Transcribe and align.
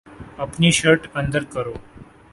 اپنی 0.37 0.69
شرٹ 0.71 1.01
اندر 1.13 1.43
کرو 1.53 1.73